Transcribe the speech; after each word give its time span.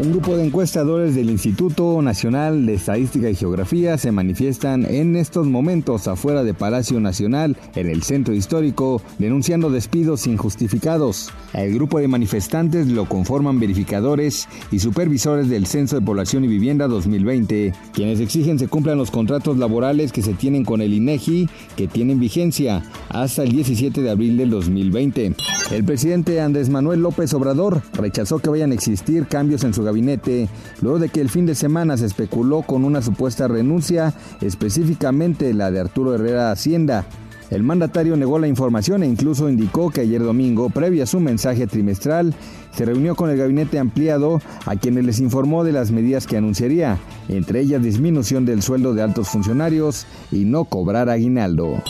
Un 0.00 0.10
grupo 0.10 0.36
de 0.36 0.44
encuestadores 0.44 1.14
del 1.14 1.30
Instituto 1.30 2.02
Nacional 2.02 2.66
de 2.66 2.74
Estadística 2.74 3.30
y 3.30 3.36
Geografía 3.36 3.96
se 3.96 4.10
manifiestan 4.10 4.84
en 4.86 5.14
estos 5.14 5.46
momentos 5.46 6.08
afuera 6.08 6.42
de 6.42 6.52
Palacio 6.52 6.98
Nacional, 6.98 7.56
en 7.76 7.88
el 7.88 8.02
centro 8.02 8.34
histórico, 8.34 9.00
denunciando 9.18 9.70
despidos 9.70 10.26
injustificados. 10.26 11.30
El 11.52 11.74
grupo 11.74 12.00
de 12.00 12.08
manifestantes 12.08 12.88
lo 12.88 13.08
conforman 13.08 13.60
verificadores 13.60 14.48
y 14.72 14.80
supervisores 14.80 15.48
del 15.48 15.66
Censo 15.66 15.94
de 15.94 16.04
Población 16.04 16.44
y 16.44 16.48
Vivienda 16.48 16.88
2020, 16.88 17.72
quienes 17.92 18.18
exigen 18.18 18.58
se 18.58 18.66
cumplan 18.66 18.98
los 18.98 19.12
contratos 19.12 19.58
laborales 19.58 20.10
que 20.10 20.22
se 20.22 20.34
tienen 20.34 20.64
con 20.64 20.82
el 20.82 20.92
INEGI, 20.92 21.48
que 21.76 21.86
tienen 21.86 22.18
vigencia 22.18 22.82
hasta 23.14 23.44
el 23.44 23.52
17 23.52 24.02
de 24.02 24.10
abril 24.10 24.36
del 24.36 24.50
2020. 24.50 25.34
El 25.70 25.84
presidente 25.84 26.40
Andrés 26.40 26.68
Manuel 26.68 27.00
López 27.00 27.32
Obrador 27.32 27.80
rechazó 27.94 28.40
que 28.40 28.50
vayan 28.50 28.72
a 28.72 28.74
existir 28.74 29.26
cambios 29.26 29.62
en 29.62 29.72
su 29.72 29.84
gabinete, 29.84 30.48
luego 30.82 30.98
de 30.98 31.08
que 31.08 31.20
el 31.20 31.30
fin 31.30 31.46
de 31.46 31.54
semana 31.54 31.96
se 31.96 32.06
especuló 32.06 32.62
con 32.62 32.84
una 32.84 33.00
supuesta 33.02 33.46
renuncia, 33.46 34.12
específicamente 34.40 35.54
la 35.54 35.70
de 35.70 35.80
Arturo 35.80 36.14
Herrera 36.14 36.50
Hacienda. 36.50 37.06
El 37.50 37.62
mandatario 37.62 38.16
negó 38.16 38.40
la 38.40 38.48
información 38.48 39.04
e 39.04 39.06
incluso 39.06 39.48
indicó 39.48 39.90
que 39.90 40.00
ayer 40.00 40.20
domingo, 40.20 40.70
previo 40.70 41.04
a 41.04 41.06
su 41.06 41.20
mensaje 41.20 41.68
trimestral, 41.68 42.34
se 42.72 42.84
reunió 42.84 43.14
con 43.14 43.30
el 43.30 43.36
gabinete 43.36 43.78
ampliado 43.78 44.40
a 44.66 44.74
quienes 44.74 45.04
les 45.04 45.20
informó 45.20 45.62
de 45.62 45.70
las 45.70 45.92
medidas 45.92 46.26
que 46.26 46.36
anunciaría, 46.36 46.98
entre 47.28 47.60
ellas 47.60 47.82
disminución 47.82 48.44
del 48.44 48.62
sueldo 48.62 48.92
de 48.92 49.02
altos 49.02 49.28
funcionarios 49.28 50.04
y 50.32 50.46
no 50.46 50.64
cobrar 50.64 51.08
aguinaldo. 51.08 51.80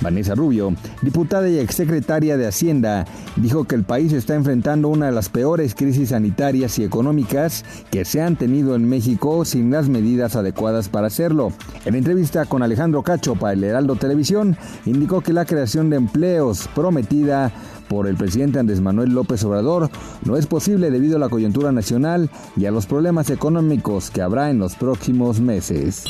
Vanessa 0.00 0.34
Rubio, 0.34 0.74
diputada 1.02 1.48
y 1.48 1.58
exsecretaria 1.58 2.36
de 2.36 2.46
Hacienda, 2.46 3.06
dijo 3.36 3.64
que 3.64 3.74
el 3.74 3.84
país 3.84 4.12
está 4.12 4.34
enfrentando 4.34 4.88
una 4.88 5.06
de 5.06 5.12
las 5.12 5.28
peores 5.28 5.74
crisis 5.74 6.10
sanitarias 6.10 6.78
y 6.78 6.84
económicas 6.84 7.64
que 7.90 8.04
se 8.04 8.20
han 8.22 8.36
tenido 8.36 8.74
en 8.74 8.88
México 8.88 9.44
sin 9.44 9.70
las 9.70 9.88
medidas 9.88 10.36
adecuadas 10.36 10.88
para 10.88 11.08
hacerlo. 11.08 11.52
En 11.84 11.94
entrevista 11.94 12.46
con 12.46 12.62
Alejandro 12.62 13.02
Cacho 13.02 13.34
para 13.36 13.52
el 13.52 13.64
Heraldo 13.64 13.96
Televisión, 13.96 14.56
indicó 14.86 15.20
que 15.20 15.32
la 15.32 15.44
creación 15.44 15.90
de 15.90 15.96
empleos 15.96 16.68
prometida 16.74 17.52
por 17.88 18.06
el 18.06 18.16
presidente 18.16 18.60
Andrés 18.60 18.80
Manuel 18.80 19.10
López 19.10 19.42
Obrador 19.42 19.90
no 20.24 20.36
es 20.36 20.46
posible 20.46 20.92
debido 20.92 21.16
a 21.16 21.18
la 21.18 21.28
coyuntura 21.28 21.72
nacional 21.72 22.30
y 22.56 22.66
a 22.66 22.70
los 22.70 22.86
problemas 22.86 23.30
económicos 23.30 24.12
que 24.12 24.22
habrá 24.22 24.48
en 24.48 24.60
los 24.60 24.76
próximos 24.76 25.40
meses. 25.40 26.04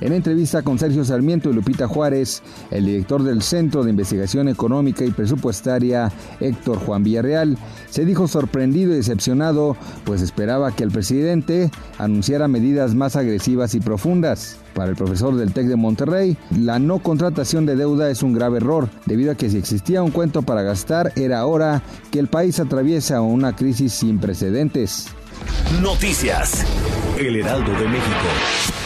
En 0.00 0.12
entrevista 0.12 0.62
con 0.62 0.78
Sergio 0.78 1.04
Sarmiento 1.04 1.50
y 1.50 1.54
Lupita 1.54 1.88
Juárez, 1.88 2.42
el 2.70 2.86
director 2.86 3.22
del 3.22 3.35
Centro 3.42 3.84
de 3.84 3.90
Investigación 3.90 4.48
Económica 4.48 5.04
y 5.04 5.10
Presupuestaria, 5.10 6.12
Héctor 6.40 6.78
Juan 6.78 7.02
Villarreal, 7.02 7.58
se 7.90 8.04
dijo 8.04 8.28
sorprendido 8.28 8.92
y 8.92 8.96
decepcionado, 8.96 9.76
pues 10.04 10.22
esperaba 10.22 10.74
que 10.74 10.84
el 10.84 10.90
presidente 10.90 11.70
anunciara 11.98 12.48
medidas 12.48 12.94
más 12.94 13.16
agresivas 13.16 13.74
y 13.74 13.80
profundas. 13.80 14.58
Para 14.74 14.90
el 14.90 14.96
profesor 14.96 15.34
del 15.36 15.52
TEC 15.52 15.66
de 15.68 15.76
Monterrey, 15.76 16.36
la 16.50 16.78
no 16.78 16.98
contratación 16.98 17.64
de 17.64 17.76
deuda 17.76 18.10
es 18.10 18.22
un 18.22 18.34
grave 18.34 18.58
error, 18.58 18.90
debido 19.06 19.32
a 19.32 19.34
que 19.34 19.48
si 19.48 19.56
existía 19.56 20.02
un 20.02 20.10
cuento 20.10 20.42
para 20.42 20.62
gastar, 20.62 21.12
era 21.16 21.46
hora 21.46 21.82
que 22.10 22.18
el 22.18 22.28
país 22.28 22.60
atraviesa 22.60 23.22
una 23.22 23.56
crisis 23.56 23.94
sin 23.94 24.18
precedentes. 24.18 25.06
Noticias. 25.80 26.64
El 27.18 27.36
Heraldo 27.36 27.72
de 27.72 27.88
México. 27.88 28.85